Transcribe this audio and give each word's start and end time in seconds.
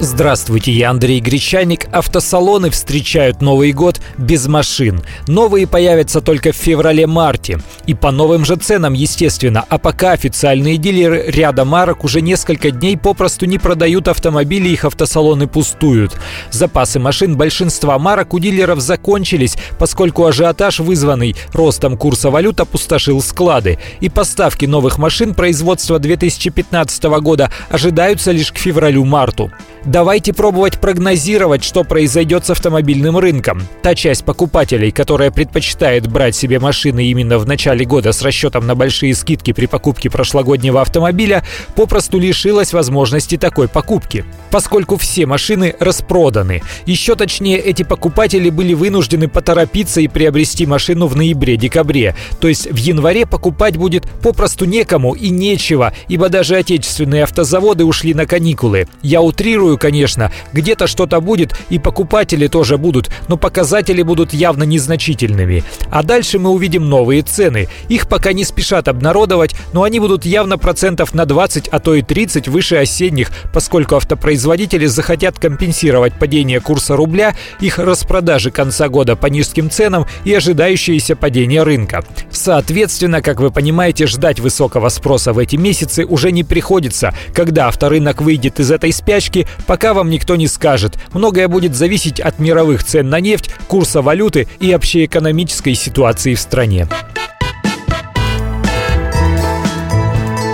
Здравствуйте, 0.00 0.70
я 0.70 0.90
Андрей 0.90 1.18
Гречаник. 1.18 1.88
Автосалоны 1.92 2.70
встречают 2.70 3.42
Новый 3.42 3.72
год 3.72 4.00
без 4.16 4.46
машин. 4.46 5.02
Новые 5.26 5.66
появятся 5.66 6.20
только 6.20 6.52
в 6.52 6.56
феврале-марте. 6.56 7.58
И 7.86 7.94
по 7.94 8.12
новым 8.12 8.44
же 8.44 8.54
ценам, 8.54 8.92
естественно. 8.92 9.64
А 9.68 9.76
пока 9.78 10.12
официальные 10.12 10.76
дилеры 10.76 11.24
ряда 11.26 11.64
марок 11.64 12.04
уже 12.04 12.20
несколько 12.20 12.70
дней 12.70 12.96
попросту 12.96 13.46
не 13.46 13.58
продают 13.58 14.06
автомобили, 14.06 14.68
их 14.68 14.84
автосалоны 14.84 15.48
пустуют. 15.48 16.16
Запасы 16.52 17.00
машин 17.00 17.36
большинства 17.36 17.98
марок 17.98 18.34
у 18.34 18.38
дилеров 18.38 18.78
закончились, 18.80 19.56
поскольку 19.80 20.26
ажиотаж, 20.26 20.78
вызванный 20.78 21.34
ростом 21.52 21.96
курса 21.96 22.30
валют, 22.30 22.60
опустошил 22.60 23.20
склады. 23.20 23.80
И 23.98 24.08
поставки 24.08 24.64
новых 24.64 24.98
машин 24.98 25.34
производства 25.34 25.98
2015 25.98 27.02
года 27.20 27.50
ожидаются 27.68 28.30
лишь 28.30 28.52
к 28.52 28.58
февралю-марту. 28.58 29.50
Давайте 29.88 30.34
пробовать 30.34 30.78
прогнозировать, 30.78 31.64
что 31.64 31.82
произойдет 31.82 32.44
с 32.44 32.50
автомобильным 32.50 33.16
рынком. 33.16 33.62
Та 33.80 33.94
часть 33.94 34.22
покупателей, 34.22 34.90
которая 34.90 35.30
предпочитает 35.30 36.08
брать 36.08 36.36
себе 36.36 36.58
машины 36.58 37.06
именно 37.06 37.38
в 37.38 37.46
начале 37.46 37.86
года 37.86 38.12
с 38.12 38.20
расчетом 38.20 38.66
на 38.66 38.74
большие 38.74 39.14
скидки 39.14 39.54
при 39.54 39.64
покупке 39.64 40.10
прошлогоднего 40.10 40.82
автомобиля, 40.82 41.42
попросту 41.74 42.18
лишилась 42.18 42.74
возможности 42.74 43.38
такой 43.38 43.66
покупки, 43.66 44.26
поскольку 44.50 44.96
все 44.96 45.26
машины 45.26 45.74
распроданы. 45.78 46.62
Еще 46.86 47.14
точнее, 47.14 47.58
эти 47.58 47.82
покупатели 47.82 48.50
были 48.50 48.74
вынуждены 48.74 49.28
поторопиться 49.28 50.00
и 50.00 50.08
приобрести 50.08 50.66
машину 50.66 51.06
в 51.06 51.16
ноябре-декабре. 51.16 52.14
То 52.40 52.48
есть 52.48 52.70
в 52.70 52.76
январе 52.76 53.26
покупать 53.26 53.76
будет 53.76 54.08
попросту 54.22 54.64
некому 54.64 55.14
и 55.14 55.30
нечего, 55.30 55.92
ибо 56.08 56.28
даже 56.28 56.56
отечественные 56.56 57.24
автозаводы 57.24 57.84
ушли 57.84 58.14
на 58.14 58.26
каникулы. 58.26 58.88
Я 59.02 59.22
утрирую, 59.22 59.78
конечно, 59.78 60.32
где-то 60.52 60.86
что-то 60.86 61.20
будет, 61.20 61.54
и 61.70 61.78
покупатели 61.78 62.46
тоже 62.46 62.78
будут, 62.78 63.10
но 63.28 63.36
показатели 63.36 64.02
будут 64.02 64.32
явно 64.32 64.64
незначительными. 64.64 65.64
А 65.90 66.02
дальше 66.02 66.38
мы 66.38 66.50
увидим 66.50 66.88
новые 66.88 67.22
цены. 67.22 67.68
Их 67.88 68.08
пока 68.08 68.32
не 68.32 68.44
спешат 68.44 68.88
обнародовать, 68.88 69.54
но 69.72 69.82
они 69.82 70.00
будут 70.00 70.24
явно 70.24 70.58
процентов 70.58 71.14
на 71.14 71.24
20, 71.26 71.68
а 71.68 71.80
то 71.80 71.94
и 71.94 72.02
30 72.02 72.48
выше 72.48 72.76
осенних, 72.76 73.30
поскольку 73.52 73.96
автопроизводители 74.38 74.86
захотят 74.86 75.38
компенсировать 75.38 76.14
падение 76.14 76.60
курса 76.60 76.96
рубля, 76.96 77.34
их 77.60 77.78
распродажи 77.78 78.50
конца 78.50 78.88
года 78.88 79.16
по 79.16 79.26
низким 79.26 79.68
ценам 79.70 80.06
и 80.24 80.32
ожидающееся 80.32 81.16
падение 81.16 81.62
рынка. 81.62 82.04
Соответственно, 82.30 83.20
как 83.20 83.40
вы 83.40 83.50
понимаете, 83.50 84.06
ждать 84.06 84.40
высокого 84.40 84.88
спроса 84.90 85.32
в 85.32 85.38
эти 85.38 85.56
месяцы 85.56 86.04
уже 86.04 86.30
не 86.30 86.44
приходится. 86.44 87.14
Когда 87.34 87.68
авторынок 87.68 88.22
выйдет 88.22 88.60
из 88.60 88.70
этой 88.70 88.92
спячки, 88.92 89.46
пока 89.66 89.92
вам 89.92 90.08
никто 90.10 90.36
не 90.36 90.46
скажет. 90.46 90.98
Многое 91.12 91.48
будет 91.48 91.74
зависеть 91.74 92.20
от 92.20 92.38
мировых 92.38 92.84
цен 92.84 93.10
на 93.10 93.20
нефть, 93.20 93.50
курса 93.66 94.02
валюты 94.02 94.46
и 94.60 94.70
общеэкономической 94.72 95.74
ситуации 95.74 96.34
в 96.34 96.40
стране. 96.40 96.86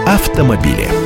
Автомобили. 0.06 1.03